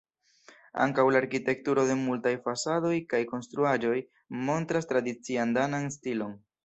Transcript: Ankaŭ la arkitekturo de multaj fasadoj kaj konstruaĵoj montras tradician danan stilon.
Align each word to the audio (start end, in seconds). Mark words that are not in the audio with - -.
Ankaŭ 0.85 1.03
la 1.15 1.19
arkitekturo 1.23 1.83
de 1.89 1.97
multaj 1.99 2.33
fasadoj 2.47 2.93
kaj 3.13 3.19
konstruaĵoj 3.33 3.99
montras 4.49 4.93
tradician 4.93 5.53
danan 5.59 5.87
stilon. 5.99 6.35